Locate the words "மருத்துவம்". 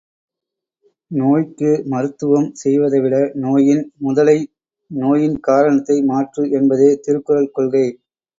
1.91-2.47